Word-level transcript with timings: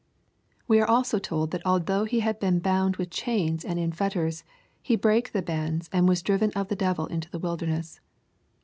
We 0.67 0.79
are 0.81 0.87
also 0.89 1.19
told 1.19 1.51
that 1.51 1.61
although 1.63 2.05
he 2.05 2.21
had 2.21 2.39
been 2.39 2.59
^^ 2.59 2.63
bound 2.63 2.95
with 2.97 3.11
chains 3.11 3.63
and 3.63 3.77
in 3.77 3.91
fetters, 3.91 4.43
he 4.81 4.95
brake 4.95 5.31
the 5.31 5.43
bands, 5.43 5.91
and 5.93 6.09
was 6.09 6.23
driven 6.23 6.49
of 6.53 6.69
the 6.69 6.75
devil 6.75 7.05
into 7.05 7.29
the 7.29 7.37
wilderness." 7.37 7.99